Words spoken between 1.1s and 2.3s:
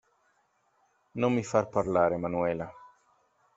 Non mi far parlare,